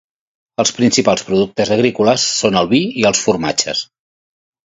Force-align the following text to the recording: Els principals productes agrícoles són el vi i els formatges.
Els 0.61 0.69
principals 0.77 1.25
productes 1.27 1.73
agrícoles 1.75 2.25
són 2.39 2.59
el 2.63 2.71
vi 2.73 2.81
i 3.03 3.07
els 3.11 3.23
formatges. 3.27 3.85